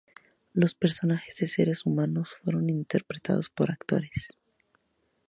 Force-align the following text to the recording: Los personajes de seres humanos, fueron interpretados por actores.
Los 0.53 0.73
personajes 0.73 1.35
de 1.37 1.45
seres 1.45 1.85
humanos, 1.85 2.33
fueron 2.41 2.71
interpretados 2.71 3.51
por 3.51 3.69
actores. 3.69 4.29